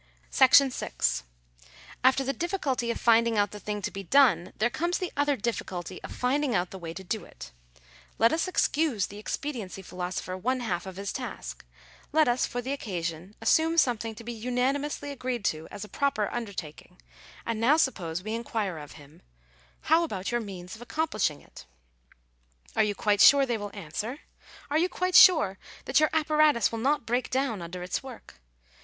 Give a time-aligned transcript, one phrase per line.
[0.31, 1.21] §6.
[2.03, 5.35] After the difficulty of finding out the thing to be done, there comes the other
[5.35, 7.51] difficulty of finding out the way to do it.
[8.17, 11.63] Let us excuse the expediency philosopher one half of his task—
[12.13, 16.29] let us for the occasion assume something to be unanimously agreed to as a proper
[16.33, 16.97] undertaking;
[17.45, 19.21] and now suppose we en quire of him—
[19.91, 21.53] How about your means of accomplishing it?
[21.53, 22.79] Digitized by VjOOQIC 288 THE LIMIT OF STATE DUTY.
[22.79, 24.19] Are you quite sure they will answer?
[24.71, 28.39] Are you quite sure that your apparatus will not break down under its work